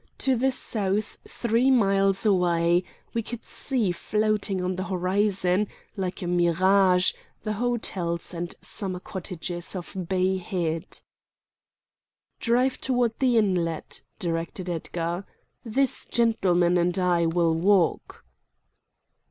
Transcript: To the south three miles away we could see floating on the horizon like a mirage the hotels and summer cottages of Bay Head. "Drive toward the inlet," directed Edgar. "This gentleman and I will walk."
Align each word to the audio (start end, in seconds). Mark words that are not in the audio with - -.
To 0.17 0.35
the 0.35 0.49
south 0.49 1.19
three 1.27 1.69
miles 1.69 2.25
away 2.25 2.83
we 3.13 3.21
could 3.21 3.43
see 3.45 3.91
floating 3.91 4.59
on 4.63 4.75
the 4.75 4.85
horizon 4.85 5.67
like 5.95 6.23
a 6.23 6.27
mirage 6.27 7.13
the 7.43 7.53
hotels 7.53 8.33
and 8.33 8.55
summer 8.61 8.99
cottages 8.99 9.75
of 9.75 9.95
Bay 10.09 10.37
Head. 10.37 11.01
"Drive 12.39 12.81
toward 12.81 13.13
the 13.19 13.37
inlet," 13.37 14.01
directed 14.17 14.71
Edgar. 14.71 15.23
"This 15.63 16.05
gentleman 16.05 16.79
and 16.79 16.97
I 16.97 17.27
will 17.27 17.53
walk." 17.53 18.25